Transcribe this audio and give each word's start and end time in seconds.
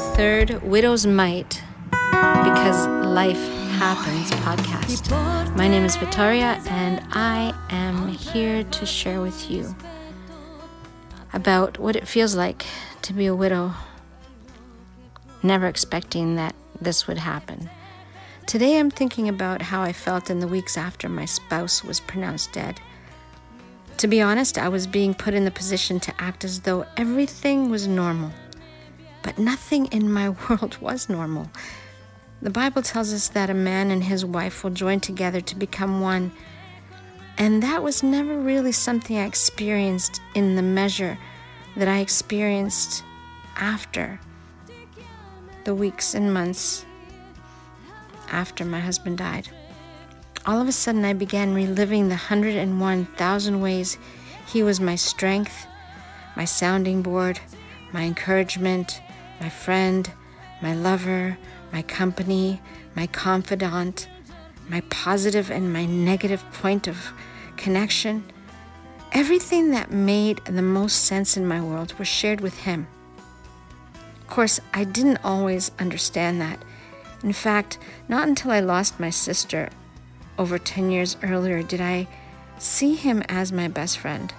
third 0.00 0.62
Widow's 0.62 1.06
Might 1.06 1.62
Because 1.90 2.86
Life 3.06 3.40
Happens 3.78 4.30
podcast. 4.30 5.10
My 5.56 5.68
name 5.68 5.84
is 5.84 5.96
Victoria, 5.96 6.60
and 6.68 7.04
I 7.12 7.54
am 7.68 8.08
here 8.08 8.64
to 8.64 8.86
share 8.86 9.20
with 9.20 9.50
you 9.50 9.76
about 11.34 11.78
what 11.78 11.96
it 11.96 12.08
feels 12.08 12.34
like 12.34 12.64
to 13.02 13.12
be 13.12 13.26
a 13.26 13.34
widow, 13.34 13.74
never 15.42 15.66
expecting 15.66 16.36
that 16.36 16.54
this 16.80 17.06
would 17.06 17.18
happen. 17.18 17.68
Today, 18.46 18.78
I'm 18.78 18.90
thinking 18.90 19.28
about 19.28 19.60
how 19.60 19.82
I 19.82 19.92
felt 19.92 20.30
in 20.30 20.40
the 20.40 20.48
weeks 20.48 20.78
after 20.78 21.10
my 21.10 21.26
spouse 21.26 21.84
was 21.84 22.00
pronounced 22.00 22.52
dead. 22.52 22.80
To 23.98 24.08
be 24.08 24.22
honest, 24.22 24.56
I 24.56 24.68
was 24.68 24.86
being 24.86 25.12
put 25.12 25.34
in 25.34 25.44
the 25.44 25.50
position 25.50 26.00
to 26.00 26.14
act 26.18 26.42
as 26.42 26.60
though 26.60 26.86
everything 26.96 27.68
was 27.68 27.86
normal. 27.86 28.32
But 29.22 29.38
nothing 29.38 29.86
in 29.86 30.12
my 30.12 30.28
world 30.48 30.78
was 30.80 31.08
normal. 31.08 31.50
The 32.42 32.50
Bible 32.50 32.82
tells 32.82 33.12
us 33.12 33.28
that 33.28 33.50
a 33.50 33.54
man 33.54 33.90
and 33.90 34.04
his 34.04 34.24
wife 34.24 34.64
will 34.64 34.70
join 34.70 35.00
together 35.00 35.40
to 35.42 35.56
become 35.56 36.00
one. 36.00 36.32
And 37.36 37.62
that 37.62 37.82
was 37.82 38.02
never 38.02 38.38
really 38.38 38.72
something 38.72 39.18
I 39.18 39.26
experienced 39.26 40.20
in 40.34 40.56
the 40.56 40.62
measure 40.62 41.18
that 41.76 41.88
I 41.88 41.98
experienced 41.98 43.04
after 43.56 44.18
the 45.64 45.74
weeks 45.74 46.14
and 46.14 46.32
months 46.32 46.86
after 48.30 48.64
my 48.64 48.80
husband 48.80 49.18
died. 49.18 49.48
All 50.46 50.60
of 50.60 50.68
a 50.68 50.72
sudden, 50.72 51.04
I 51.04 51.12
began 51.12 51.54
reliving 51.54 52.08
the 52.08 52.14
101,000 52.14 53.60
ways 53.60 53.98
he 54.46 54.62
was 54.62 54.80
my 54.80 54.94
strength, 54.94 55.66
my 56.36 56.46
sounding 56.46 57.02
board, 57.02 57.38
my 57.92 58.02
encouragement, 58.04 59.02
my 59.40 59.48
friend, 59.48 60.12
my 60.60 60.74
lover, 60.74 61.38
my 61.72 61.82
company, 61.82 62.60
my 62.94 63.06
confidant, 63.06 64.08
my 64.68 64.82
positive 64.82 65.50
and 65.50 65.72
my 65.72 65.86
negative 65.86 66.44
point 66.52 66.86
of 66.86 67.12
connection. 67.56 68.24
Everything 69.12 69.70
that 69.72 69.90
made 69.90 70.44
the 70.44 70.62
most 70.62 71.04
sense 71.04 71.36
in 71.36 71.46
my 71.46 71.60
world 71.60 71.98
was 71.98 72.06
shared 72.06 72.40
with 72.40 72.58
him. 72.58 72.86
Of 74.20 74.26
course, 74.28 74.60
I 74.72 74.84
didn't 74.84 75.24
always 75.24 75.72
understand 75.78 76.40
that. 76.40 76.62
In 77.24 77.32
fact, 77.32 77.78
not 78.08 78.28
until 78.28 78.52
I 78.52 78.60
lost 78.60 79.00
my 79.00 79.10
sister 79.10 79.68
over 80.38 80.58
10 80.58 80.90
years 80.90 81.16
earlier 81.22 81.62
did 81.62 81.80
I 81.80 82.06
see 82.58 82.94
him 82.94 83.22
as 83.28 83.52
my 83.52 83.68
best 83.68 83.98
friend. 83.98 84.32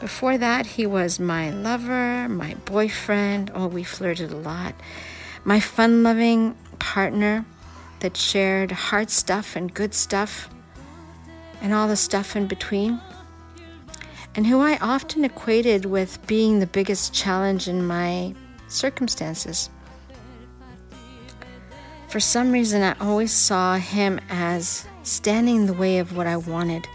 Before 0.00 0.38
that, 0.38 0.64
he 0.66 0.86
was 0.86 1.18
my 1.18 1.50
lover, 1.50 2.28
my 2.28 2.54
boyfriend. 2.64 3.50
Oh, 3.54 3.66
we 3.66 3.82
flirted 3.82 4.30
a 4.30 4.36
lot. 4.36 4.74
My 5.44 5.58
fun 5.58 6.02
loving 6.04 6.56
partner 6.78 7.44
that 8.00 8.16
shared 8.16 8.70
hard 8.70 9.10
stuff 9.10 9.56
and 9.56 9.74
good 9.74 9.94
stuff 9.94 10.48
and 11.60 11.74
all 11.74 11.88
the 11.88 11.96
stuff 11.96 12.36
in 12.36 12.46
between. 12.46 13.00
And 14.36 14.46
who 14.46 14.60
I 14.60 14.76
often 14.76 15.24
equated 15.24 15.84
with 15.84 16.24
being 16.28 16.60
the 16.60 16.66
biggest 16.66 17.12
challenge 17.12 17.66
in 17.66 17.84
my 17.84 18.34
circumstances. 18.68 19.68
For 22.06 22.20
some 22.20 22.52
reason, 22.52 22.82
I 22.82 22.94
always 23.00 23.32
saw 23.32 23.76
him 23.76 24.20
as 24.28 24.86
standing 25.02 25.56
in 25.56 25.66
the 25.66 25.72
way 25.72 25.98
of 25.98 26.16
what 26.16 26.28
I 26.28 26.36
wanted. 26.36 26.86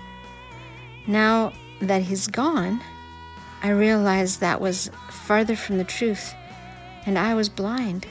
Now 1.05 1.51
that 1.81 2.03
he's 2.03 2.27
gone, 2.27 2.81
I 3.63 3.69
realized 3.69 4.41
that 4.41 4.59
was 4.59 4.91
farther 5.09 5.55
from 5.55 5.77
the 5.77 5.85
truth, 5.85 6.35
and 7.05 7.17
I 7.17 7.33
was 7.33 7.47
blind, 7.47 8.05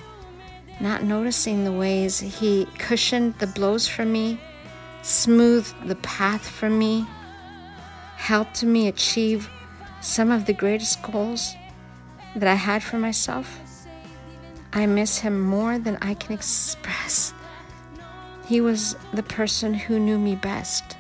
not 0.81 1.03
noticing 1.03 1.65
the 1.65 1.73
ways 1.73 2.21
he 2.21 2.67
cushioned 2.79 3.39
the 3.39 3.47
blows 3.47 3.87
for 3.87 4.07
me, 4.07 4.41
smoothed 5.03 5.75
the 5.87 5.97
path 5.97 6.49
for 6.49 6.71
me, 6.71 7.07
helped 8.17 8.65
me 8.65 8.89
achieve 8.89 9.51
some 10.01 10.31
of 10.31 10.47
the 10.47 10.55
greatest 10.55 11.03
goals 11.03 11.55
that 12.35 12.49
I 12.49 12.55
had 12.55 12.83
for 12.83 12.97
myself. 12.97 13.61
I 14.73 14.87
miss 14.87 15.19
him 15.19 15.39
more 15.39 15.79
than 15.79 15.99
I 16.01 16.15
can 16.15 16.33
express. 16.33 17.35
He 18.47 18.63
was 18.63 18.97
the 19.13 19.23
person 19.23 19.75
who 19.75 19.99
knew 19.99 20.19
me 20.19 20.35
best. 20.35 20.97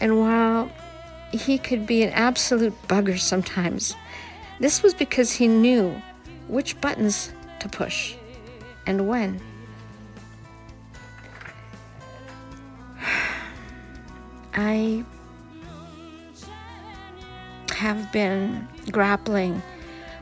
And 0.00 0.20
while 0.20 0.70
he 1.32 1.58
could 1.58 1.86
be 1.86 2.02
an 2.02 2.10
absolute 2.10 2.74
bugger 2.88 3.18
sometimes. 3.18 3.94
This 4.60 4.82
was 4.82 4.94
because 4.94 5.32
he 5.32 5.48
knew 5.48 6.00
which 6.48 6.80
buttons 6.80 7.32
to 7.60 7.68
push 7.68 8.14
and 8.86 9.08
when. 9.08 9.40
I 14.54 15.04
have 17.70 18.10
been 18.10 18.66
grappling 18.90 19.62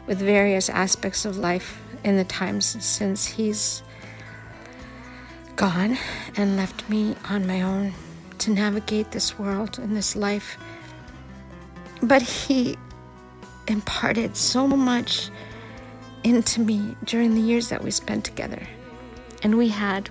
with 0.06 0.18
various 0.18 0.68
aspects 0.68 1.24
of 1.24 1.36
life 1.36 1.80
in 2.02 2.16
the 2.16 2.24
times 2.24 2.76
since 2.84 3.26
he's 3.26 3.82
gone 5.56 5.96
and 6.36 6.56
left 6.56 6.88
me 6.90 7.14
on 7.28 7.46
my 7.46 7.62
own 7.62 7.94
to 8.38 8.50
navigate 8.50 9.12
this 9.12 9.38
world 9.38 9.78
and 9.78 9.96
this 9.96 10.16
life 10.16 10.58
but 12.06 12.22
he 12.22 12.76
imparted 13.68 14.36
so 14.36 14.66
much 14.66 15.30
into 16.22 16.60
me 16.60 16.96
during 17.04 17.34
the 17.34 17.40
years 17.40 17.68
that 17.68 17.82
we 17.82 17.90
spent 17.90 18.24
together. 18.24 18.62
And 19.42 19.58
we 19.58 19.68
had 19.68 20.08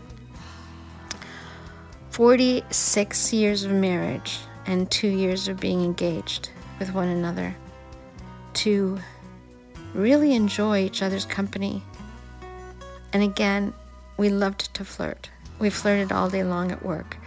46 2.12 3.34
years 3.34 3.64
of 3.64 3.72
marriage 3.72 4.40
and 4.66 4.90
two 4.90 5.08
years 5.08 5.48
of 5.48 5.60
being 5.60 5.84
engaged 5.84 6.50
with 6.80 6.94
one 6.94 7.08
another 7.08 7.56
to 8.54 9.00
really 9.94 10.36
enjoy 10.36 10.80
each 10.80 11.02
other's 11.02 11.26
company. 11.26 11.84
And 13.12 13.24
again, 13.24 13.74
we 14.18 14.30
loved 14.30 14.74
to 14.76 14.86
flirt. 14.86 15.30
We 15.60 15.70
flirted 15.70 16.12
all 16.12 16.30
day 16.30 16.44
long 16.44 16.72
at 16.72 16.86
work. 16.86 17.18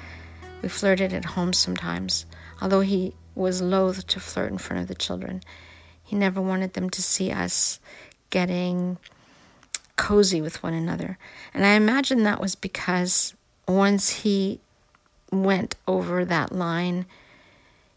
We 0.63 0.69
flirted 0.69 1.13
at 1.13 1.25
home 1.25 1.53
sometimes, 1.53 2.27
although 2.61 2.81
he 2.81 3.15
was 3.37 3.63
loath 3.63 4.07
to 4.09 4.19
flirt 4.19 4.51
in 4.51 4.59
front 4.59 4.83
of 4.83 4.89
the 4.89 4.95
children. 4.95 5.43
He 6.03 6.17
never 6.17 6.41
wanted 6.41 6.73
them 6.73 6.91
to 6.91 7.03
see 7.03 7.31
us 7.31 7.79
getting 8.31 8.99
cozy 9.97 10.41
with 10.41 10.63
one 10.63 10.75
another. 10.75 11.19
And 11.55 11.65
I 11.65 11.75
imagine 11.75 12.23
that 12.23 12.41
was 12.41 12.55
because 12.55 13.35
once 13.69 14.11
he 14.11 14.61
went 15.31 15.75
over 15.87 16.25
that 16.25 16.53
line, 16.53 17.07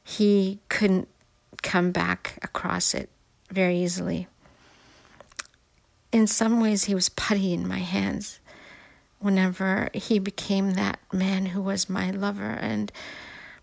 he 0.04 0.60
couldn't 0.70 1.08
come 1.62 1.92
back 1.92 2.40
across 2.42 2.94
it 2.94 3.10
very 3.52 3.78
easily. 3.78 4.28
In 6.12 6.26
some 6.26 6.60
ways, 6.60 6.86
he 6.86 6.96
was 6.96 7.10
putty 7.10 7.54
in 7.54 7.68
my 7.68 7.80
hands 7.80 8.40
whenever 9.20 9.90
he 9.94 10.18
became 10.18 10.72
that 10.72 11.00
man 11.14 11.48
who 11.48 11.62
was 11.62 11.90
my 11.90 12.10
lover 12.10 12.58
and 12.60 12.92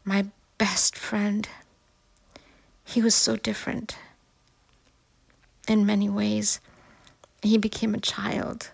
my 0.04 0.26
best 0.58 0.96
friend. 0.96 1.48
He 2.86 3.02
was 3.02 3.14
so 3.16 3.36
different 3.36 3.98
in 5.68 5.84
many 5.84 6.08
ways. 6.08 6.60
He 7.42 7.58
became 7.58 7.94
a 7.94 8.00
child 8.00 8.70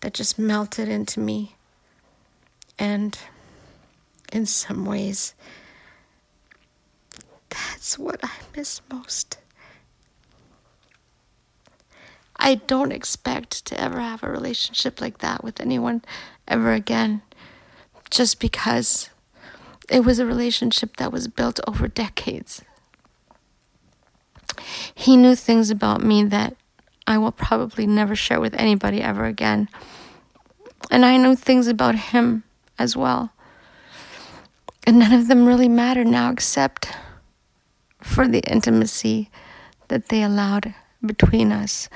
that 0.00 0.14
just 0.14 0.38
melted 0.38 0.88
into 0.88 1.20
me. 1.20 1.54
And 2.78 3.16
in 4.32 4.46
some 4.46 4.86
ways, 4.86 5.34
that's 7.50 7.98
what 7.98 8.18
I 8.22 8.32
miss 8.56 8.80
most. 8.90 9.36
I 12.36 12.54
don't 12.54 12.90
expect 12.90 13.66
to 13.66 13.78
ever 13.78 14.00
have 14.00 14.22
a 14.22 14.30
relationship 14.30 14.98
like 14.98 15.18
that 15.18 15.44
with 15.44 15.60
anyone 15.60 16.02
ever 16.48 16.72
again, 16.72 17.20
just 18.08 18.40
because 18.40 19.10
it 19.90 20.06
was 20.06 20.18
a 20.18 20.24
relationship 20.24 20.96
that 20.96 21.12
was 21.12 21.28
built 21.28 21.60
over 21.68 21.86
decades. 21.86 22.62
He 25.00 25.16
knew 25.16 25.34
things 25.34 25.70
about 25.70 26.02
me 26.02 26.24
that 26.24 26.54
I 27.06 27.16
will 27.16 27.32
probably 27.32 27.86
never 27.86 28.14
share 28.14 28.38
with 28.38 28.52
anybody 28.52 29.00
ever 29.00 29.24
again. 29.24 29.70
And 30.90 31.06
I 31.06 31.16
knew 31.16 31.34
things 31.34 31.68
about 31.68 31.94
him 31.94 32.44
as 32.78 32.98
well. 32.98 33.32
And 34.86 34.98
none 34.98 35.14
of 35.14 35.26
them 35.26 35.46
really 35.46 35.70
matter 35.70 36.04
now 36.04 36.30
except 36.30 36.92
for 38.02 38.28
the 38.28 38.40
intimacy 38.40 39.30
that 39.88 40.10
they 40.10 40.22
allowed 40.22 40.74
between 41.02 41.50
us. 41.50 41.88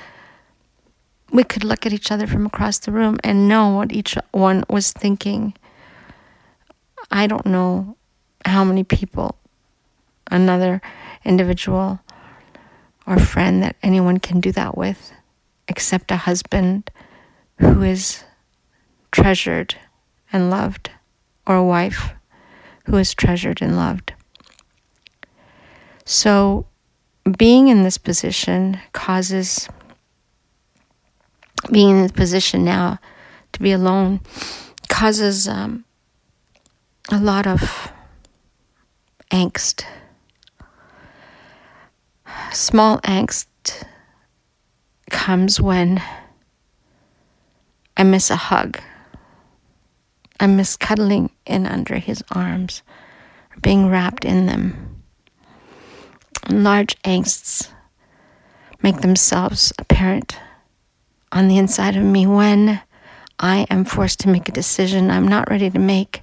We 1.31 1.43
could 1.43 1.63
look 1.63 1.85
at 1.85 1.93
each 1.93 2.11
other 2.11 2.25
from 2.25 2.47
across 2.47 2.79
the 2.79 2.91
room 2.91 3.19
and 3.23 3.47
know 3.47 3.69
what 3.69 3.91
each 3.91 4.17
one 4.31 4.63
was 4.67 4.91
thinking. 4.91 5.53
I 7.11 7.27
don't 7.27 7.45
know 7.45 7.97
how 8.45 8.63
many 8.63 8.83
people 8.83 9.37
another 10.31 10.81
individual 11.23 11.99
or 13.07 13.19
friend 13.19 13.61
that 13.63 13.75
anyone 13.83 14.19
can 14.19 14.39
do 14.39 14.51
that 14.51 14.77
with. 14.77 15.11
except 15.67 16.11
a 16.11 16.17
husband 16.17 16.91
who 17.59 17.81
is 17.81 18.23
treasured 19.11 19.75
and 20.31 20.49
loved, 20.49 20.91
or 21.47 21.55
a 21.55 21.63
wife 21.63 22.11
who 22.85 22.97
is 22.97 23.13
treasured 23.15 23.61
and 23.61 23.75
loved. 23.75 24.13
So, 26.05 26.67
being 27.37 27.67
in 27.69 27.83
this 27.83 27.97
position 27.97 28.79
causes, 28.93 29.67
being 31.71 31.97
in 31.97 32.07
the 32.07 32.13
position 32.13 32.63
now 32.63 32.99
to 33.53 33.59
be 33.59 33.71
alone 33.71 34.19
causes 34.87 35.47
um, 35.47 35.83
a 37.11 37.19
lot 37.19 37.47
of 37.47 37.91
angst. 39.31 39.83
Small 42.51 42.99
angst 43.01 43.47
comes 45.09 45.59
when 45.59 46.01
I 47.97 48.03
miss 48.03 48.29
a 48.29 48.35
hug. 48.35 48.79
I 50.39 50.47
miss 50.47 50.77
cuddling 50.77 51.31
in 51.45 51.65
under 51.65 51.97
his 51.97 52.23
arms, 52.31 52.81
being 53.61 53.89
wrapped 53.89 54.25
in 54.25 54.45
them. 54.45 55.03
Large 56.49 57.01
angsts 57.03 57.69
make 58.81 59.01
themselves 59.01 59.73
apparent 59.79 60.37
on 61.31 61.47
the 61.47 61.57
inside 61.57 61.95
of 61.95 62.03
me 62.03 62.27
when 62.27 62.81
I 63.39 63.65
am 63.69 63.85
forced 63.85 64.19
to 64.21 64.29
make 64.29 64.47
a 64.47 64.53
decision 64.53 65.09
I'm 65.09 65.27
not 65.27 65.49
ready 65.49 65.69
to 65.69 65.79
make. 65.79 66.21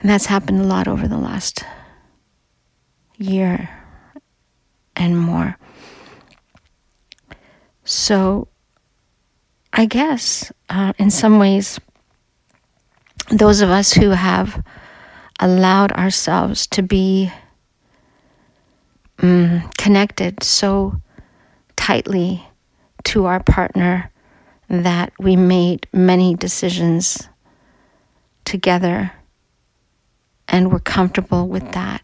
And 0.00 0.10
that's 0.10 0.26
happened 0.26 0.60
a 0.60 0.64
lot 0.64 0.88
over 0.88 1.06
the 1.06 1.18
last 1.18 1.64
year 3.16 3.85
and 4.96 5.18
more. 5.18 5.56
So, 7.84 8.48
I 9.72 9.86
guess 9.86 10.50
uh, 10.68 10.92
in 10.98 11.10
some 11.10 11.38
ways, 11.38 11.78
those 13.30 13.60
of 13.60 13.70
us 13.70 13.92
who 13.92 14.10
have 14.10 14.64
allowed 15.38 15.92
ourselves 15.92 16.66
to 16.68 16.82
be 16.82 17.30
um, 19.18 19.70
connected 19.76 20.42
so 20.42 21.00
tightly 21.76 22.44
to 23.04 23.26
our 23.26 23.42
partner 23.42 24.10
that 24.68 25.12
we 25.18 25.36
made 25.36 25.86
many 25.92 26.34
decisions 26.34 27.28
together 28.44 29.12
and 30.48 30.72
were 30.72 30.80
comfortable 30.80 31.48
with 31.48 31.72
that 31.72 32.02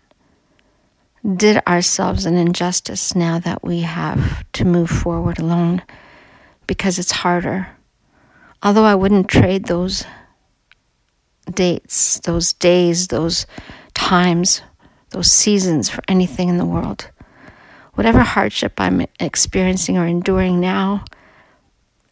did 1.36 1.62
ourselves 1.66 2.26
an 2.26 2.34
injustice 2.34 3.14
now 3.14 3.38
that 3.38 3.62
we 3.62 3.80
have 3.80 4.44
to 4.52 4.64
move 4.64 4.90
forward 4.90 5.38
alone 5.38 5.82
because 6.66 6.98
it's 6.98 7.12
harder. 7.12 7.68
Although 8.62 8.84
I 8.84 8.94
wouldn't 8.94 9.28
trade 9.28 9.66
those 9.66 10.04
dates, 11.52 12.18
those 12.20 12.52
days, 12.52 13.08
those 13.08 13.46
times, 13.94 14.62
those 15.10 15.30
seasons 15.30 15.88
for 15.88 16.02
anything 16.08 16.48
in 16.48 16.58
the 16.58 16.66
world. 16.66 17.10
Whatever 17.94 18.20
hardship 18.20 18.74
I'm 18.78 19.06
experiencing 19.20 19.98
or 19.98 20.06
enduring 20.06 20.60
now 20.60 21.04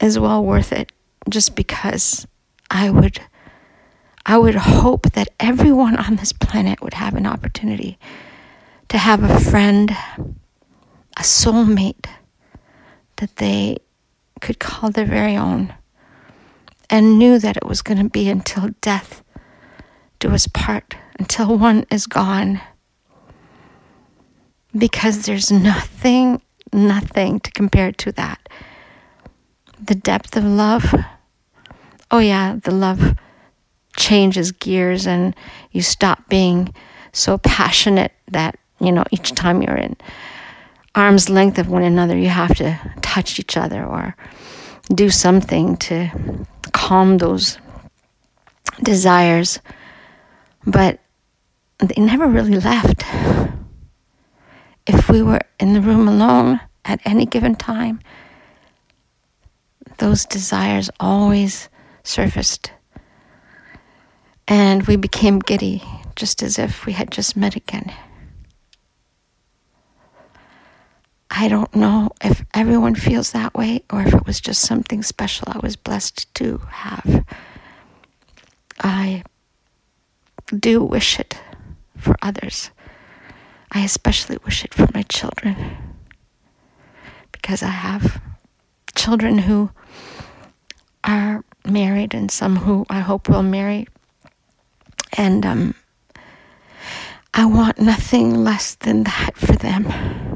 is 0.00 0.18
well 0.18 0.44
worth 0.44 0.72
it 0.72 0.92
just 1.28 1.56
because 1.56 2.26
I 2.70 2.90
would 2.90 3.20
I 4.26 4.36
would 4.36 4.54
hope 4.54 5.12
that 5.12 5.30
everyone 5.40 5.96
on 5.96 6.16
this 6.16 6.32
planet 6.32 6.82
would 6.82 6.94
have 6.94 7.14
an 7.14 7.26
opportunity 7.26 7.98
to 8.90 8.98
have 8.98 9.22
a 9.22 9.38
friend, 9.38 9.90
a 11.16 11.22
soulmate 11.22 12.06
that 13.16 13.36
they 13.36 13.78
could 14.40 14.58
call 14.58 14.90
their 14.90 15.06
very 15.06 15.36
own 15.36 15.72
and 16.90 17.18
knew 17.18 17.38
that 17.38 17.56
it 17.56 17.64
was 17.64 17.82
going 17.82 18.02
to 18.02 18.10
be 18.10 18.28
until 18.28 18.70
death 18.80 19.22
do 20.18 20.30
us 20.30 20.46
part, 20.48 20.96
until 21.18 21.56
one 21.56 21.86
is 21.90 22.06
gone. 22.06 22.60
Because 24.76 25.24
there's 25.24 25.50
nothing, 25.50 26.42
nothing 26.72 27.40
to 27.40 27.50
compare 27.52 27.92
to 27.92 28.12
that. 28.12 28.48
The 29.82 29.94
depth 29.94 30.36
of 30.36 30.44
love. 30.44 30.94
Oh, 32.10 32.18
yeah, 32.18 32.56
the 32.62 32.70
love 32.70 33.14
changes 33.96 34.52
gears 34.52 35.06
and 35.06 35.34
you 35.70 35.80
stop 35.80 36.28
being 36.28 36.74
so 37.12 37.38
passionate 37.38 38.12
that 38.28 38.59
you 38.80 38.92
know, 38.92 39.04
each 39.10 39.32
time 39.32 39.62
you're 39.62 39.76
in 39.76 39.96
arm's 40.94 41.30
length 41.30 41.58
of 41.58 41.68
one 41.68 41.82
another, 41.82 42.16
you 42.16 42.28
have 42.28 42.54
to 42.56 42.78
touch 43.02 43.38
each 43.38 43.56
other 43.56 43.84
or 43.84 44.16
do 44.92 45.10
something 45.10 45.76
to 45.76 46.10
calm 46.72 47.18
those 47.18 47.58
desires. 48.82 49.60
But 50.66 51.00
they 51.78 52.00
never 52.00 52.26
really 52.26 52.58
left. 52.58 53.04
If 54.86 55.08
we 55.08 55.22
were 55.22 55.40
in 55.58 55.74
the 55.74 55.80
room 55.80 56.08
alone 56.08 56.60
at 56.84 57.00
any 57.04 57.26
given 57.26 57.54
time, 57.54 58.00
those 59.98 60.24
desires 60.24 60.90
always 60.98 61.68
surfaced. 62.02 62.72
And 64.48 64.82
we 64.86 64.96
became 64.96 65.38
giddy, 65.38 65.82
just 66.16 66.42
as 66.42 66.58
if 66.58 66.86
we 66.86 66.92
had 66.92 67.10
just 67.12 67.36
met 67.36 67.54
again. 67.54 67.92
I 71.30 71.48
don't 71.48 71.74
know 71.74 72.10
if 72.22 72.44
everyone 72.54 72.96
feels 72.96 73.32
that 73.32 73.54
way 73.54 73.84
or 73.90 74.02
if 74.02 74.12
it 74.12 74.26
was 74.26 74.40
just 74.40 74.62
something 74.62 75.02
special 75.02 75.46
I 75.48 75.58
was 75.58 75.76
blessed 75.76 76.32
to 76.34 76.58
have. 76.68 77.24
I 78.80 79.22
do 80.54 80.82
wish 80.82 81.20
it 81.20 81.40
for 81.96 82.16
others. 82.20 82.70
I 83.70 83.84
especially 83.84 84.38
wish 84.44 84.64
it 84.64 84.74
for 84.74 84.88
my 84.92 85.02
children 85.02 85.96
because 87.30 87.62
I 87.62 87.68
have 87.70 88.20
children 88.96 89.38
who 89.38 89.70
are 91.04 91.44
married 91.64 92.12
and 92.12 92.30
some 92.30 92.56
who 92.56 92.84
I 92.90 93.00
hope 93.00 93.28
will 93.28 93.44
marry. 93.44 93.86
And 95.16 95.46
um, 95.46 95.74
I 97.32 97.44
want 97.44 97.78
nothing 97.80 98.42
less 98.42 98.74
than 98.74 99.04
that 99.04 99.36
for 99.36 99.52
them. 99.52 100.29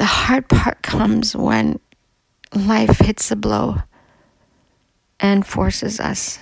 The 0.00 0.06
hard 0.06 0.48
part 0.48 0.80
comes 0.80 1.36
when 1.36 1.78
life 2.54 3.00
hits 3.00 3.30
a 3.30 3.36
blow 3.36 3.82
and 5.20 5.46
forces 5.46 6.00
us, 6.00 6.38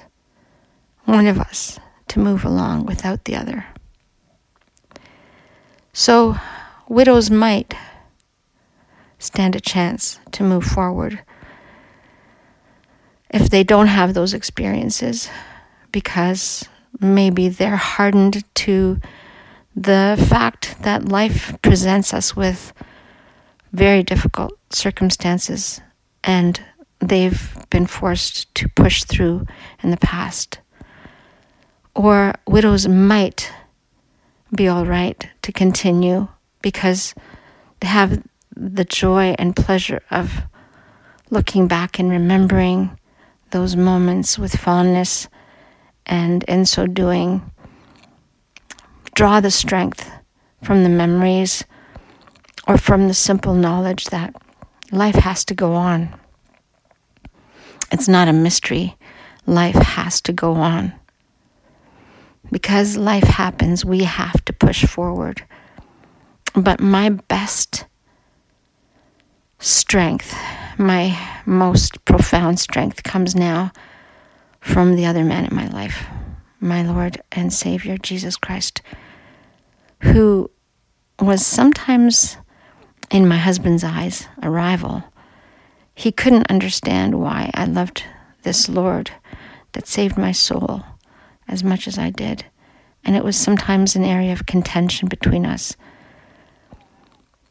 one 1.06 1.26
of 1.26 1.40
us, 1.40 1.80
to 2.06 2.20
move 2.20 2.44
along 2.44 2.86
without 2.86 3.24
the 3.24 3.34
other. 3.34 3.66
So, 5.92 6.36
widows 6.88 7.32
might 7.32 7.74
stand 9.18 9.56
a 9.56 9.60
chance 9.60 10.20
to 10.30 10.44
move 10.44 10.62
forward 10.62 11.24
if 13.28 13.50
they 13.50 13.64
don't 13.64 13.88
have 13.88 14.14
those 14.14 14.34
experiences 14.34 15.28
because 15.90 16.68
maybe 17.00 17.48
they're 17.48 17.74
hardened 17.74 18.44
to 18.54 19.00
the 19.74 20.24
fact 20.28 20.80
that 20.82 21.08
life 21.08 21.60
presents 21.60 22.14
us 22.14 22.36
with 22.36 22.72
very 23.72 24.02
difficult 24.02 24.52
circumstances 24.70 25.80
and 26.24 26.60
they've 27.00 27.56
been 27.70 27.86
forced 27.86 28.52
to 28.54 28.68
push 28.70 29.04
through 29.04 29.46
in 29.82 29.90
the 29.90 29.96
past. 29.96 30.60
Or 31.94 32.34
widows 32.46 32.88
might 32.88 33.52
be 34.54 34.68
all 34.68 34.86
right 34.86 35.28
to 35.42 35.52
continue 35.52 36.28
because 36.62 37.14
they 37.80 37.88
have 37.88 38.22
the 38.54 38.84
joy 38.84 39.34
and 39.38 39.54
pleasure 39.54 40.02
of 40.10 40.42
looking 41.30 41.68
back 41.68 41.98
and 41.98 42.10
remembering 42.10 42.98
those 43.50 43.76
moments 43.76 44.38
with 44.38 44.56
fondness, 44.56 45.28
and 46.06 46.42
in 46.44 46.66
so 46.66 46.86
doing, 46.86 47.50
draw 49.14 49.40
the 49.40 49.50
strength 49.50 50.10
from 50.62 50.82
the 50.82 50.88
memories 50.88 51.64
or 52.68 52.76
from 52.76 53.08
the 53.08 53.14
simple 53.14 53.54
knowledge 53.54 54.04
that 54.06 54.36
life 54.92 55.14
has 55.14 55.44
to 55.46 55.54
go 55.54 55.72
on. 55.72 56.14
It's 57.90 58.06
not 58.06 58.28
a 58.28 58.32
mystery. 58.32 58.94
Life 59.46 59.74
has 59.74 60.20
to 60.22 60.32
go 60.32 60.52
on. 60.52 60.92
Because 62.52 62.98
life 62.98 63.24
happens, 63.24 63.84
we 63.84 64.04
have 64.04 64.44
to 64.44 64.52
push 64.52 64.84
forward. 64.84 65.42
But 66.54 66.80
my 66.80 67.08
best 67.08 67.86
strength, 69.58 70.36
my 70.76 71.18
most 71.46 72.04
profound 72.04 72.60
strength, 72.60 73.02
comes 73.02 73.34
now 73.34 73.72
from 74.60 74.96
the 74.96 75.06
other 75.06 75.24
man 75.24 75.46
in 75.46 75.54
my 75.54 75.68
life, 75.68 76.06
my 76.60 76.82
Lord 76.82 77.22
and 77.32 77.52
Savior, 77.52 77.96
Jesus 77.96 78.36
Christ, 78.36 78.82
who 80.00 80.50
was 81.20 81.44
sometimes 81.44 82.36
in 83.10 83.26
my 83.26 83.36
husband's 83.36 83.84
eyes, 83.84 84.26
a 84.42 84.50
rival. 84.50 85.04
He 85.94 86.12
couldn't 86.12 86.50
understand 86.50 87.20
why 87.20 87.50
I 87.54 87.64
loved 87.64 88.04
this 88.42 88.68
Lord 88.68 89.10
that 89.72 89.86
saved 89.86 90.16
my 90.16 90.32
soul 90.32 90.84
as 91.48 91.64
much 91.64 91.88
as 91.88 91.98
I 91.98 92.10
did. 92.10 92.44
And 93.04 93.16
it 93.16 93.24
was 93.24 93.36
sometimes 93.36 93.96
an 93.96 94.04
area 94.04 94.32
of 94.32 94.46
contention 94.46 95.08
between 95.08 95.46
us. 95.46 95.76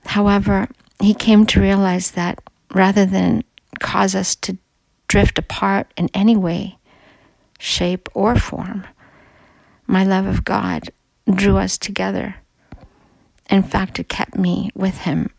However, 0.06 0.68
he 1.02 1.14
came 1.14 1.46
to 1.48 1.62
realize 1.62 2.12
that 2.12 2.40
rather 2.74 3.06
than 3.06 3.44
cause 3.80 4.16
us 4.16 4.36
to 4.36 4.58
drift 5.08 5.40
apart 5.40 5.92
in 5.98 6.10
any 6.14 6.36
way, 6.36 6.78
shape, 7.60 8.10
or 8.14 8.36
form, 8.36 8.86
my 9.88 10.04
love 10.04 10.26
of 10.26 10.44
God 10.44 10.90
drew 11.30 11.58
us 11.58 11.78
together. 11.78 12.36
In 13.50 13.64
fact, 13.64 14.00
it 14.00 14.10
kept 14.10 14.36
me 14.36 14.70
with 14.76 15.00
him 15.00 15.30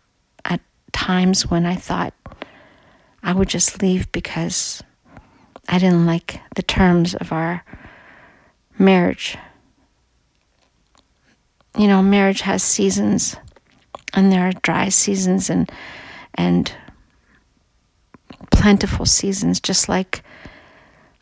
times 0.98 1.48
when 1.48 1.64
I 1.64 1.76
thought 1.76 2.12
I 3.22 3.32
would 3.32 3.48
just 3.48 3.80
leave 3.80 4.10
because 4.10 4.82
I 5.68 5.78
didn't 5.78 6.06
like 6.06 6.40
the 6.56 6.62
terms 6.62 7.14
of 7.14 7.30
our 7.32 7.64
marriage. 8.78 9.38
You 11.78 11.86
know, 11.86 12.02
marriage 12.02 12.40
has 12.40 12.64
seasons, 12.64 13.36
and 14.12 14.32
there 14.32 14.48
are 14.48 14.52
dry 14.62 14.88
seasons 14.88 15.48
and 15.48 15.70
and 16.34 16.72
plentiful 18.50 19.06
seasons, 19.06 19.60
just 19.60 19.88
like 19.88 20.24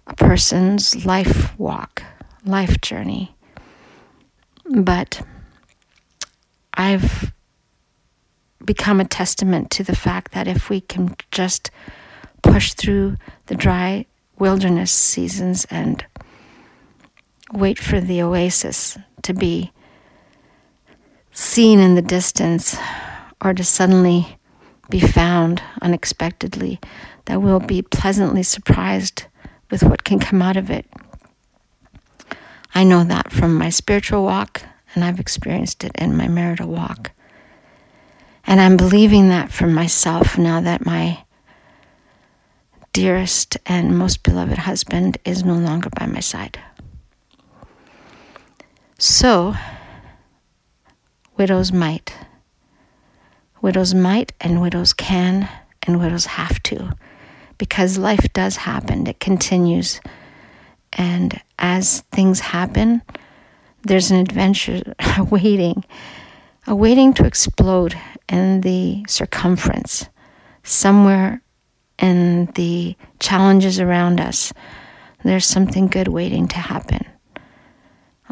a 0.06 0.16
person's 0.16 1.04
life 1.04 1.56
walk, 1.59 2.02
life 2.47 2.80
journey. 2.80 3.35
But 4.64 5.21
I've 6.73 7.36
become 8.66 9.00
a 9.00 9.04
testament 9.04 9.70
to 9.70 9.82
the 9.82 9.96
fact 9.96 10.32
that 10.32 10.49
if 10.49 10.68
we 10.68 10.80
can 10.80 11.16
just 11.30 11.70
push 12.42 12.75
through 12.75 13.16
the 13.46 13.54
dry 13.54 14.04
wilderness 14.38 14.92
seasons 14.92 15.64
and 15.70 16.04
wait 17.52 17.78
for 17.78 18.00
the 18.00 18.20
oasis 18.20 18.99
to 19.23 19.32
be 19.32 19.73
seen 21.32 21.78
in 21.78 21.94
the 21.94 22.02
distance 22.02 22.76
or 23.40 23.54
to 23.54 23.64
suddenly 23.64 24.38
be 24.90 25.00
found 25.00 25.62
unexpectedly, 25.82 26.80
that 27.26 27.42
we'll 27.42 27.61
be 27.61 27.82
pleasantly 27.82 28.42
surprised 28.42 29.25
with 29.70 29.82
what 29.82 30.04
can 30.04 30.18
come 30.18 30.42
out 30.42 30.56
of 30.56 30.70
it. 30.70 30.87
I 32.75 32.85
know 32.85 33.04
that 33.04 33.32
from 33.32 33.54
my 33.54 33.70
spiritual 33.70 34.23
walk, 34.23 34.62
and 34.94 35.04
I've 35.04 35.20
experienced 35.20 35.85
it 35.85 35.92
in 35.96 36.16
my 36.16 36.28
marital 36.28 36.68
walk. 36.68 37.12
And 38.46 38.60
I'm 38.60 38.76
believing 38.76 39.28
that 39.28 39.50
for 39.50 39.66
myself 39.66 40.38
now 40.38 40.60
that 40.60 40.86
my 40.86 41.24
dearest 42.92 43.58
and 43.66 43.98
most 43.98 44.22
beloved 44.22 44.56
husband 44.56 45.18
is 45.24 45.44
no 45.44 45.54
longer 45.54 45.90
by 45.90 46.06
my 46.06 46.20
side. 46.20 46.58
So, 48.98 49.54
widows 51.36 51.72
might. 51.72 52.14
Widows 53.60 53.94
might, 53.94 54.32
and 54.40 54.62
widows 54.62 54.92
can, 54.92 55.48
and 55.82 55.98
widows 55.98 56.26
have 56.26 56.62
to, 56.62 56.92
because 57.58 57.98
life 57.98 58.32
does 58.32 58.56
happen, 58.56 59.06
it 59.06 59.20
continues. 59.20 60.00
And 60.92 61.40
as 61.58 62.00
things 62.12 62.40
happen, 62.40 63.02
there's 63.82 64.10
an 64.10 64.18
adventure 64.18 64.94
awaiting, 65.18 65.84
awaiting 66.66 67.12
to 67.14 67.26
explode 67.26 67.96
in 68.28 68.61
the 68.62 69.04
circumference, 69.09 70.09
somewhere 70.62 71.42
in 71.99 72.47
the 72.54 72.97
challenges 73.21 73.80
around 73.80 74.21
us. 74.21 74.52
There's 75.25 75.47
something 75.47 75.87
good 75.87 76.09
waiting 76.09 76.47
to 76.49 76.56
happen. 76.56 77.06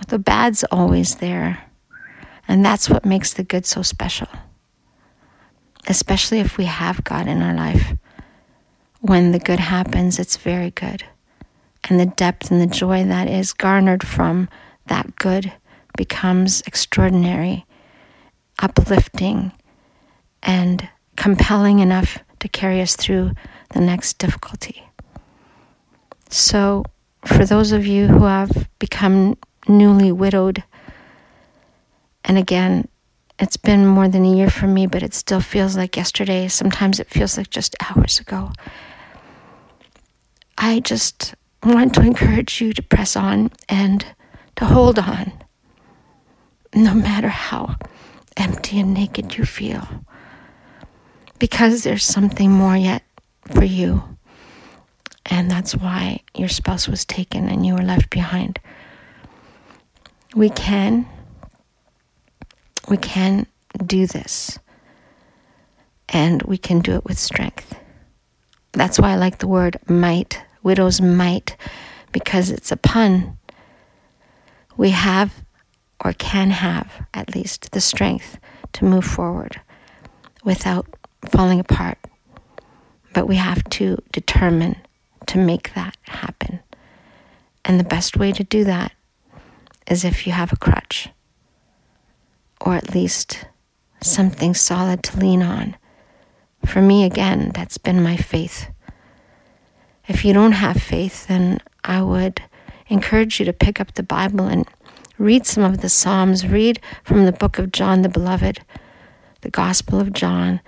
The 0.09 0.19
bad's 0.19 0.65
always 0.65 1.17
there, 1.17 1.65
and 2.47 2.65
that's 2.65 2.91
what 2.91 3.05
makes 3.05 3.33
the 3.33 3.45
good 3.45 3.65
so 3.65 3.83
special. 3.83 4.29
Especially 5.87 6.41
if 6.41 6.57
we 6.59 6.65
have 6.65 7.05
God 7.05 7.27
in 7.27 7.43
our 7.43 7.55
life. 7.55 7.95
When 9.01 9.33
the 9.33 9.39
good 9.39 9.61
happens, 9.61 10.19
it's 10.19 10.37
very 10.37 10.71
good. 10.71 11.05
And 11.89 12.01
the 12.01 12.07
depth 12.07 12.51
and 12.51 12.61
the 12.61 12.67
joy 12.67 13.05
that 13.05 13.29
is 13.29 13.53
garnered 13.53 14.07
from 14.07 14.49
that 14.87 15.17
good 15.17 15.53
becomes 15.97 16.63
extraordinary, 16.63 17.67
uplifting, 18.59 19.53
and 20.45 20.89
compelling 21.17 21.81
enough 21.81 22.19
to 22.41 22.49
carry 22.49 22.81
us 22.81 22.97
through 22.97 23.33
the 23.71 23.81
next 23.81 24.19
difficulty. 24.19 24.85
So, 26.31 26.85
for 27.25 27.45
those 27.45 27.73
of 27.73 27.87
you 27.87 28.07
who 28.07 28.25
have 28.25 28.69
become 28.79 29.37
newly 29.67 30.13
widowed, 30.13 30.63
and 32.25 32.39
again, 32.39 32.89
it's 33.39 33.57
been 33.57 33.87
more 33.87 34.09
than 34.09 34.25
a 34.25 34.35
year 34.35 34.51
for 34.51 34.67
me, 34.67 34.87
but 34.87 35.03
it 35.03 35.15
still 35.15 35.41
feels 35.41 35.77
like 35.77 35.97
yesterday. 35.97 36.49
Sometimes 36.49 37.01
it 37.01 37.09
feels 37.09 37.37
like 37.37 37.51
just 37.51 37.75
hours 37.81 38.21
ago. 38.21 38.53
I 40.57 40.81
just 40.81 41.35
want 41.63 41.95
to 41.95 42.03
encourage 42.03 42.61
you 42.61 42.73
to 42.73 42.83
press 42.83 43.17
on 43.17 43.51
and 43.69 44.07
to 44.57 44.65
hold 44.67 44.99
on, 44.99 45.33
no 46.75 46.95
matter 46.95 47.29
how 47.29 47.77
empty 48.37 48.79
and 48.79 48.95
naked 48.95 49.37
you 49.37 49.45
feel, 49.45 50.05
because 51.39 51.83
there's 51.83 52.05
something 52.05 52.51
more 52.51 52.77
yet 52.77 53.03
for 53.53 53.65
you. 53.65 54.03
And 55.27 55.51
that's 55.51 55.75
why 55.75 56.21
your 56.35 56.49
spouse 56.49 56.87
was 56.87 57.05
taken 57.05 57.49
and 57.49 57.65
you 57.65 57.75
were 57.75 57.83
left 57.83 58.11
behind. 58.11 58.59
We 60.35 60.51
can, 60.51 61.07
we 62.89 62.97
can 62.97 63.47
do 63.85 64.07
this. 64.07 64.59
And 66.11 66.43
we 66.43 66.59
can 66.59 66.81
do 66.81 66.93
it 66.93 67.05
with 67.05 67.19
strength. 67.19 67.75
That's 68.73 68.99
why 68.99 69.13
I 69.13 69.17
like 69.17 69.39
the 69.39 69.49
word 69.49 69.79
might, 69.89 70.41
widow's 70.63 71.01
might, 71.01 71.57
because 72.13 72.51
it's 72.51 72.71
a 72.71 72.77
pun. 72.77 73.39
We 74.77 74.91
have, 74.91 75.43
or 76.05 76.13
can 76.13 76.51
have 76.51 77.07
at 77.15 77.35
least, 77.35 77.73
the 77.73 77.81
strength 77.81 78.39
to 78.75 78.85
move 78.85 79.05
forward 79.05 79.61
without 80.45 80.87
falling 81.25 81.61
apart. 81.61 81.99
But 83.13 83.27
we 83.27 83.37
have 83.37 83.65
to 83.71 83.99
determine 84.13 84.77
to 85.27 85.39
make 85.39 85.75
that 85.75 85.97
happen. 86.03 86.61
And 87.65 87.81
the 87.81 87.85
best 87.85 88.17
way 88.17 88.33
to 88.33 88.45
do 88.45 88.65
that 88.65 88.93
is 89.87 90.05
if 90.05 90.27
you 90.27 90.33
have 90.33 90.53
a 90.53 90.57
crutch, 90.57 91.09
or 92.61 92.75
at 92.75 92.95
least 92.95 93.47
something 94.01 94.55
solid 94.55 95.03
to 95.05 95.19
lean 95.19 95.43
on. 95.43 95.77
For 96.65 96.81
me, 96.81 97.05
again, 97.05 97.53
that's 97.55 97.79
been 97.79 98.03
my 98.03 98.17
faith. 98.17 98.69
If 100.09 100.25
you 100.25 100.33
don't 100.33 100.53
have 100.53 100.83
faith, 100.83 101.27
then 101.29 101.61
I 101.85 102.03
would 102.03 102.43
encourage 102.89 103.39
you 103.39 103.47
to 103.47 103.53
pick 103.53 103.81
up 103.81 103.95
the 103.95 104.03
Bible 104.03 104.47
and 104.47 104.67
read 105.19 105.47
some 105.47 105.65
of 105.65 105.81
the 105.81 105.89
Psalms. 105.89 106.47
Read 106.47 106.81
from 107.03 107.25
the 107.25 107.33
book 107.33 107.59
of 107.59 107.73
John 107.73 108.03
the 108.03 108.09
Beloved, 108.09 108.61
the 109.41 109.51
Gospel 109.51 110.01
of 110.01 110.13
John. 110.13 110.61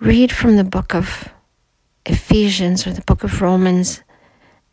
Read 0.00 0.30
from 0.30 0.54
the 0.56 0.64
book 0.64 0.94
of 0.94 1.28
Ephesians 2.06 2.86
or 2.86 2.92
the 2.92 3.02
book 3.02 3.24
of 3.24 3.42
Romans 3.42 4.02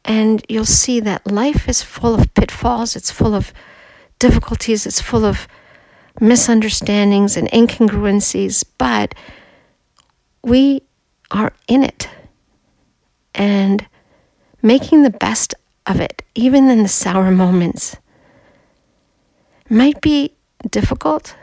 and 0.05 0.45
you'll 0.47 0.65
see 0.65 0.99
that 0.99 1.25
life 1.25 1.67
is 1.67 1.81
full 1.81 2.13
of 2.13 2.31
pitfalls, 2.35 2.95
it's 2.95 3.09
full 3.09 3.33
of 3.33 3.51
difficulties, 4.19 4.85
it's 4.85 5.01
full 5.01 5.25
of 5.25 5.47
misunderstandings 6.21 7.35
and 7.35 7.49
incongruencies, 7.49 8.63
but 8.77 9.15
we 10.43 10.83
are 11.31 11.53
in 11.67 11.83
it. 11.83 12.07
And 13.33 13.87
making 14.61 15.01
the 15.01 15.09
best 15.09 15.55
of 15.87 15.99
it, 15.99 16.21
even 16.35 16.69
in 16.69 16.83
the 16.83 16.87
sour 16.87 17.31
moments, 17.31 17.97
might 19.69 20.01
be 20.01 20.35
difficult, 20.69 21.35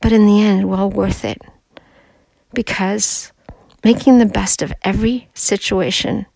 but 0.00 0.12
in 0.12 0.26
the 0.26 0.40
end, 0.40 0.68
well 0.68 0.88
worth 0.88 1.24
it 1.24 1.42
because 2.52 3.32
making 3.84 4.18
the 4.18 4.26
best 4.26 4.62
of 4.62 4.72
every 4.82 5.28
situation 5.34 6.26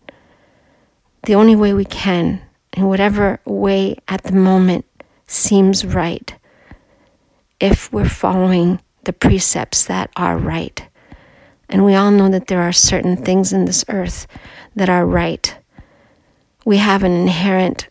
the 1.25 1.35
only 1.35 1.55
way 1.55 1.73
we 1.73 1.85
can, 1.85 2.41
in 2.73 2.85
whatever 2.85 3.39
way 3.45 3.97
at 4.07 4.23
the 4.23 4.33
moment 4.33 4.85
seems 5.27 5.83
right, 5.83 6.35
if 7.59 7.91
we're 7.91 8.07
following 8.07 8.79
the 9.05 9.13
precepts 9.13 9.85
that 9.85 10.11
are 10.15 10.37
right. 10.37 10.87
And 11.67 11.83
we 11.83 11.95
all 11.95 12.11
know 12.11 12.29
that 12.29 12.47
there 12.47 12.61
are 12.61 12.71
certain 12.71 13.17
things 13.17 13.51
in 13.51 13.65
this 13.65 13.83
earth 13.89 14.27
that 14.75 14.89
are 14.89 15.05
right. 15.05 15.57
We 16.63 16.77
have 16.77 17.03
an 17.03 17.11
inherent 17.11 17.87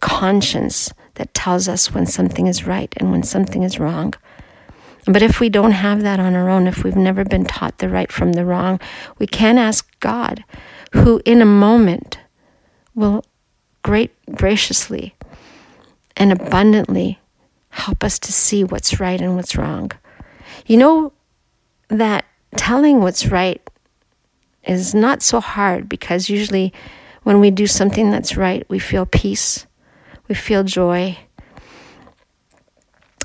conscience 0.00 0.92
that 1.14 1.34
tells 1.34 1.66
us 1.68 1.92
when 1.92 2.06
something 2.06 2.46
is 2.46 2.66
right 2.66 2.92
and 2.98 3.10
when 3.10 3.22
something 3.22 3.62
is 3.62 3.80
wrong. 3.80 4.14
But 5.06 5.22
if 5.22 5.38
we 5.38 5.48
don't 5.48 5.72
have 5.72 6.02
that 6.02 6.18
on 6.18 6.34
our 6.34 6.48
own, 6.48 6.66
if 6.66 6.82
we've 6.82 6.96
never 6.96 7.24
been 7.24 7.44
taught 7.44 7.78
the 7.78 7.88
right 7.88 8.10
from 8.10 8.32
the 8.32 8.44
wrong, 8.44 8.80
we 9.18 9.26
can 9.26 9.56
ask 9.56 9.88
God, 10.00 10.44
who 10.92 11.22
in 11.24 11.40
a 11.40 11.46
moment 11.46 12.18
will 12.94 13.24
great 13.82 14.10
graciously 14.34 15.14
and 16.16 16.32
abundantly 16.32 17.20
help 17.68 18.02
us 18.02 18.18
to 18.18 18.32
see 18.32 18.64
what's 18.64 18.98
right 18.98 19.20
and 19.20 19.36
what's 19.36 19.56
wrong. 19.56 19.92
You 20.66 20.76
know 20.78 21.12
that 21.88 22.24
telling 22.56 23.00
what's 23.00 23.26
right 23.26 23.62
is 24.64 24.92
not 24.94 25.22
so 25.22 25.40
hard 25.40 25.88
because 25.88 26.28
usually 26.28 26.72
when 27.22 27.38
we 27.38 27.52
do 27.52 27.66
something 27.66 28.10
that's 28.10 28.36
right, 28.36 28.68
we 28.68 28.80
feel 28.80 29.06
peace, 29.06 29.66
we 30.26 30.34
feel 30.34 30.64
joy. 30.64 31.16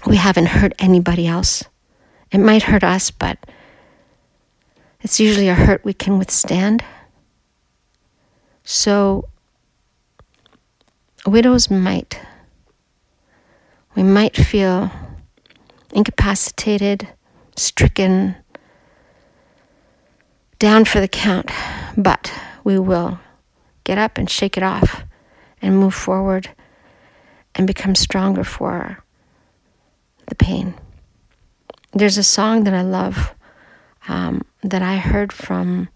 We 0.08 0.18
haven't 0.18 0.48
hurt 0.48 0.74
anybody 0.80 1.28
else. 1.28 1.64
It 2.32 2.40
might 2.40 2.64
hurt 2.64 2.84
us, 2.84 3.12
but 3.12 3.38
it's 5.02 5.20
usually 5.20 5.50
a 5.50 5.56
hurt 5.56 5.84
we 5.84 5.94
can 5.94 6.18
withstand. 6.18 6.84
So, 8.64 9.28
widows 11.26 11.70
might. 11.70 12.20
We 13.96 14.04
might 14.04 14.36
feel 14.36 14.92
incapacitated, 15.94 17.08
stricken, 17.56 18.36
down 20.60 20.86
for 20.86 21.02
the 21.02 21.08
count, 21.08 21.50
but 21.98 22.32
we 22.64 22.80
will 22.80 23.20
get 23.84 23.98
up 23.98 24.18
and 24.18 24.30
shake 24.30 24.56
it 24.56 24.64
off 24.64 25.04
and 25.62 25.78
move 25.78 25.96
forward 25.96 26.50
and 27.56 27.68
become 27.68 27.96
stronger 27.96 28.44
for 28.44 29.04
the 30.28 30.36
pain. 30.36 30.76
There's 31.94 32.18
a 32.18 32.24
song 32.24 32.64
that 32.64 32.74
I 32.74 32.84
love 32.84 33.36
um, 34.08 34.44
that 34.64 34.82
I 34.82 34.96
heard 34.96 35.34
from 35.34 35.90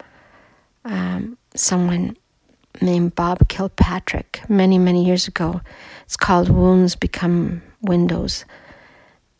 um, 0.84 1.38
someone 1.56 2.18
named 2.82 3.16
Bob 3.16 3.48
Kilpatrick 3.48 4.42
many, 4.50 4.78
many 4.78 5.06
years 5.06 5.28
ago. 5.28 5.62
It's 6.04 6.18
called 6.18 6.50
Wounds 6.50 6.98
Become 6.98 7.62
Windows. 7.82 8.44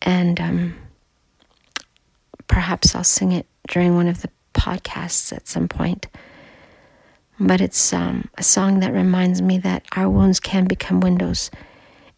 And 0.00 0.40
um, 0.40 0.74
perhaps 2.48 2.94
I'll 2.94 3.04
sing 3.04 3.32
it 3.32 3.46
during 3.68 3.94
one 3.94 4.08
of 4.08 4.22
the 4.22 4.30
podcasts 4.54 5.34
at 5.36 5.46
some 5.46 5.68
point. 5.68 6.06
But 7.38 7.60
it's 7.60 7.92
um, 7.92 8.30
a 8.38 8.42
song 8.42 8.80
that 8.80 8.94
reminds 8.94 9.42
me 9.42 9.58
that 9.58 9.84
our 9.94 10.08
wounds 10.08 10.40
can 10.40 10.64
become 10.64 11.00
windows 11.00 11.50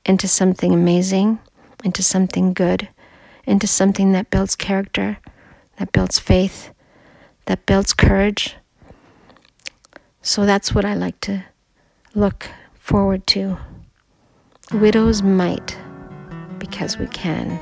into 0.07 0.28
something 0.28 0.73
amazing, 0.73 1.40
into 1.83 2.04
something 2.04 2.52
good, 2.52 2.88
into 3.49 3.67
something 3.67 4.12
that 4.12 4.31
builds 4.31 4.55
character, 4.55 5.19
that 5.78 5.90
builds 5.90 6.19
faith, 6.19 6.71
that 7.47 7.64
builds 7.64 7.95
courage. 7.95 8.55
So 10.21 10.45
that's 10.45 10.75
what 10.75 10.85
I 10.85 10.93
like 10.93 11.19
to 11.23 11.43
look 12.14 12.50
forward 12.75 13.26
to. 13.28 13.57
Widows 14.71 15.23
might 15.23 15.78
because 16.59 16.99
we 16.99 17.07
can, 17.07 17.59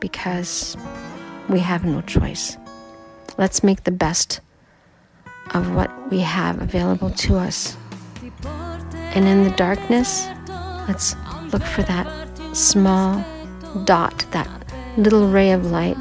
because 0.00 0.76
we 1.48 1.60
have 1.60 1.86
no 1.86 2.02
choice. 2.02 2.58
Let's 3.38 3.64
make 3.64 3.84
the 3.84 3.90
best 3.90 4.40
of 5.54 5.74
what 5.74 5.90
we 6.10 6.20
have 6.20 6.60
available 6.60 7.10
to 7.10 7.38
us. 7.38 7.74
And 9.14 9.26
in 9.26 9.44
the 9.44 9.56
darkness, 9.56 10.26
let's 10.86 11.16
look 11.52 11.62
for 11.62 11.82
that 11.84 12.06
small 12.54 13.24
dot, 13.84 14.26
that 14.32 14.57
little 14.98 15.28
ray 15.28 15.52
of 15.52 15.70
light. 15.70 15.96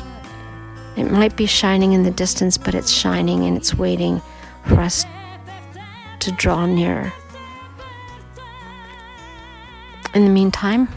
It 0.95 1.11
might 1.11 1.35
be 1.35 1.45
shining 1.45 1.93
in 1.93 2.03
the 2.03 2.11
distance, 2.11 2.57
but 2.57 2.73
it's 2.73 2.91
shining 2.91 3.45
and 3.45 3.55
it's 3.55 3.75
waiting 3.75 4.21
for 4.65 4.79
us 4.79 5.05
to 6.19 6.31
draw 6.31 6.65
nearer. 6.65 7.13
In 10.15 10.25
the 10.25 10.31
meantime, 10.31 10.89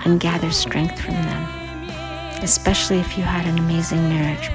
and 0.06 0.20
gather 0.20 0.52
strength 0.52 1.00
from 1.00 1.16
them, 1.16 1.44
especially 2.42 3.00
if 3.00 3.18
you 3.18 3.24
had 3.24 3.46
an 3.46 3.60
amazing 3.60 4.02
marriage. 4.10 4.50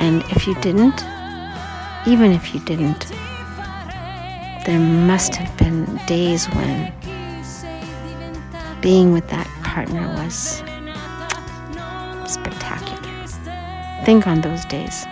And 0.00 0.22
if 0.30 0.46
you 0.46 0.54
didn't, 0.60 1.04
even 2.06 2.32
if 2.32 2.54
you 2.54 2.60
didn't, 2.60 3.06
there 4.66 4.78
must 4.78 5.34
have 5.34 5.56
been 5.56 5.84
days 6.06 6.46
when 6.46 6.92
being 8.80 9.12
with 9.12 9.28
that 9.28 9.46
partner 9.62 10.06
was 10.16 10.62
spectacular. 12.30 14.04
Think 14.04 14.26
on 14.26 14.40
those 14.42 14.64
days 14.66 15.04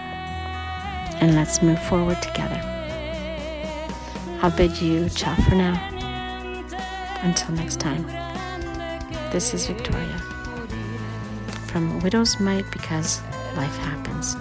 and 1.20 1.34
let's 1.34 1.62
move 1.62 1.82
forward 1.84 2.20
together. 2.20 2.60
I'll 4.42 4.50
bid 4.50 4.80
you 4.80 5.08
ciao 5.08 5.34
for 5.36 5.54
now. 5.54 5.88
Until 7.22 7.54
next 7.54 7.78
time, 7.78 8.04
this 9.30 9.54
is 9.54 9.66
Victoria 9.66 10.18
from 11.68 12.00
Widow's 12.00 12.38
Might 12.40 12.70
because 12.70 13.22
life 13.56 13.76
happens. 13.78 14.36